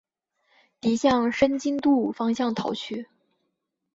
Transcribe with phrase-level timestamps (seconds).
[0.79, 3.07] 敌向申津渡方向逃去。